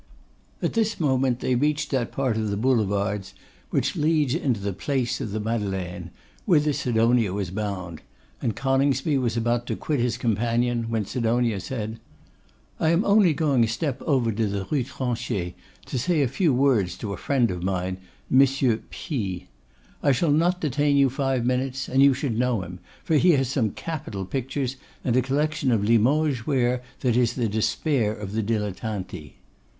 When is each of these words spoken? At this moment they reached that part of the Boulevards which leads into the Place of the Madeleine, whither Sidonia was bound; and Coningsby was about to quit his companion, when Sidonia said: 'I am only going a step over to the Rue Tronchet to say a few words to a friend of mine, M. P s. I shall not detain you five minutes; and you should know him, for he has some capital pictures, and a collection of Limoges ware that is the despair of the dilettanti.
At 0.63 0.73
this 0.73 0.99
moment 0.99 1.41
they 1.41 1.53
reached 1.53 1.91
that 1.91 2.11
part 2.11 2.35
of 2.35 2.49
the 2.49 2.57
Boulevards 2.57 3.35
which 3.69 3.95
leads 3.95 4.33
into 4.33 4.59
the 4.59 4.73
Place 4.73 5.21
of 5.21 5.29
the 5.29 5.39
Madeleine, 5.39 6.09
whither 6.45 6.73
Sidonia 6.73 7.31
was 7.33 7.51
bound; 7.51 8.01
and 8.41 8.55
Coningsby 8.55 9.19
was 9.19 9.37
about 9.37 9.67
to 9.67 9.75
quit 9.75 9.99
his 9.99 10.17
companion, 10.17 10.85
when 10.89 11.05
Sidonia 11.05 11.59
said: 11.59 11.99
'I 12.79 12.89
am 12.89 13.05
only 13.05 13.31
going 13.31 13.63
a 13.63 13.67
step 13.67 14.01
over 14.01 14.31
to 14.31 14.47
the 14.47 14.65
Rue 14.71 14.83
Tronchet 14.83 15.53
to 15.85 15.99
say 15.99 16.23
a 16.23 16.27
few 16.27 16.51
words 16.51 16.97
to 16.97 17.13
a 17.13 17.15
friend 17.15 17.51
of 17.51 17.61
mine, 17.61 17.97
M. 18.31 18.79
P 18.89 19.41
s. 19.43 19.47
I 20.01 20.11
shall 20.11 20.31
not 20.31 20.61
detain 20.61 20.97
you 20.97 21.11
five 21.11 21.45
minutes; 21.45 21.87
and 21.87 22.01
you 22.01 22.15
should 22.15 22.39
know 22.39 22.63
him, 22.63 22.79
for 23.03 23.17
he 23.17 23.33
has 23.33 23.49
some 23.49 23.69
capital 23.69 24.25
pictures, 24.25 24.77
and 25.03 25.15
a 25.15 25.21
collection 25.21 25.71
of 25.71 25.83
Limoges 25.83 26.47
ware 26.47 26.81
that 27.01 27.15
is 27.15 27.33
the 27.35 27.47
despair 27.47 28.11
of 28.15 28.31
the 28.31 28.41
dilettanti. 28.41 29.35